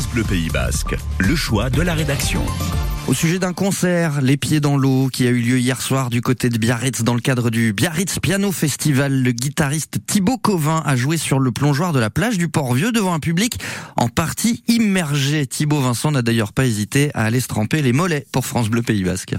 [0.00, 2.40] France Bleu Pays Basque, le choix de la rédaction.
[3.06, 6.22] Au sujet d'un concert, Les Pieds dans l'eau, qui a eu lieu hier soir du
[6.22, 10.96] côté de Biarritz dans le cadre du Biarritz Piano Festival, le guitariste Thibaut Covin a
[10.96, 13.60] joué sur le plongeoir de la plage du Port-Vieux devant un public
[13.96, 15.46] en partie immergé.
[15.46, 18.80] Thibaut Vincent n'a d'ailleurs pas hésité à aller se tremper les mollets pour France Bleu
[18.80, 19.34] Pays Basque.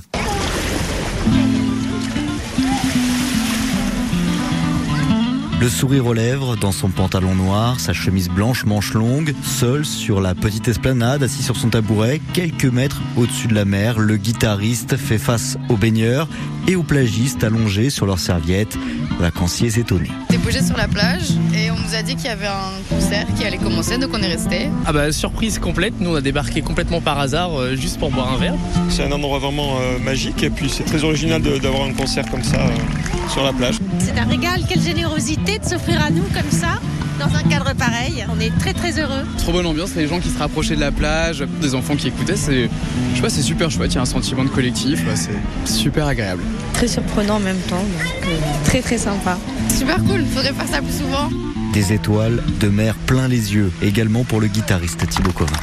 [5.62, 10.20] Le sourire aux lèvres, dans son pantalon noir, sa chemise blanche manche longue, seul sur
[10.20, 14.98] la petite esplanade, assis sur son tabouret, quelques mètres au-dessus de la mer, le guitariste
[14.98, 16.28] fait face aux baigneurs
[16.68, 18.76] et aux plagistes allongés sur leurs serviettes,
[19.20, 20.10] vacanciers étonnés.
[20.32, 23.44] Débouché sur la plage et on nous a dit qu'il y avait un concert qui
[23.46, 24.68] allait commencer, donc on est resté.
[24.88, 28.34] Ah bah surprise complète, nous on a débarqué complètement par hasard euh, juste pour boire
[28.34, 28.56] un verre.
[28.90, 32.44] C'est un endroit vraiment euh, magique et puis c'est très original d'avoir un concert comme
[32.44, 33.76] ça euh, sur la plage.
[34.00, 36.80] C'est un régal, quelle générosité de s'offrir à nous comme ça,
[37.20, 38.26] dans un cadre pareil.
[38.36, 39.24] On est très très heureux.
[39.38, 42.36] Trop bonne ambiance, les gens qui se rapprochaient de la plage, des enfants qui écoutaient,
[42.36, 42.70] c'est
[43.12, 46.08] je sais pas, c'est super chouette, il y a un sentiment de collectif, c'est super
[46.08, 46.44] agréable.
[46.74, 49.38] Très surprenant en même temps, donc euh, très très sympa.
[49.70, 51.30] Super cool, faudrait faire ça plus souvent.
[51.74, 55.54] Des étoiles de mer plein les yeux, également pour le guitariste Thibaut Covin.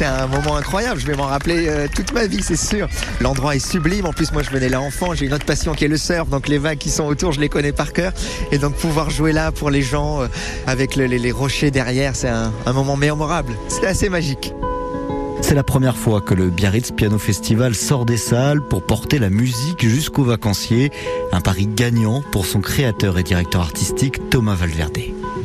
[0.00, 2.88] C'est un moment incroyable, je vais m'en rappeler euh, toute ma vie, c'est sûr.
[3.20, 5.84] L'endroit est sublime, en plus moi je venais là enfant, j'ai une autre passion qui
[5.84, 8.14] est le surf, donc les vagues qui sont autour, je les connais par cœur.
[8.50, 10.28] Et donc pouvoir jouer là pour les gens, euh,
[10.66, 13.52] avec le- les, les rochers derrière, c'est un, un moment mémorable.
[13.68, 14.54] C'est assez magique.
[15.50, 19.30] C'est la première fois que le Biarritz Piano Festival sort des salles pour porter la
[19.30, 20.92] musique jusqu'aux vacanciers.
[21.32, 24.98] Un pari gagnant pour son créateur et directeur artistique Thomas Valverde.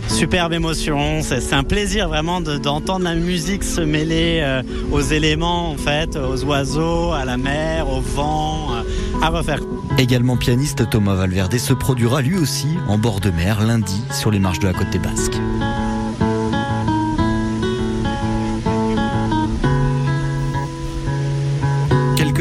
[0.07, 4.61] Superbe émotion, c'est un plaisir vraiment de- d'entendre la musique se mêler euh,
[4.91, 9.61] aux éléments en fait, aux oiseaux, à la mer, au vent, euh, à refaire.
[9.97, 14.37] Également pianiste, Thomas Valverde se produira lui aussi en bord de mer lundi sur les
[14.37, 15.39] marches de la côte des Basques.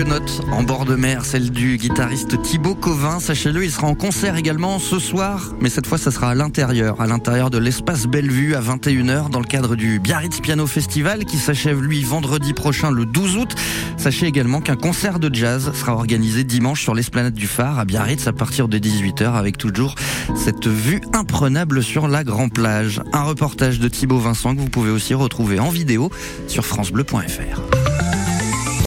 [0.07, 3.21] Notes en bord de mer, celle du guitariste Thibaut Covin.
[3.21, 7.01] Sachez-le, il sera en concert également ce soir, mais cette fois, ça sera à l'intérieur,
[7.01, 11.39] à l'intérieur de l'espace Bellevue à 21h dans le cadre du Biarritz Piano Festival qui
[11.39, 13.55] s'achève lui vendredi prochain le 12 août.
[13.97, 18.27] Sachez également qu'un concert de jazz sera organisé dimanche sur l'esplanade du Phare à Biarritz
[18.27, 19.95] à partir de 18h avec toujours
[20.37, 23.01] cette vue imprenable sur la Grand Plage.
[23.13, 26.11] Un reportage de Thibaut Vincent que vous pouvez aussi retrouver en vidéo
[26.49, 27.94] sur francebleu.fr.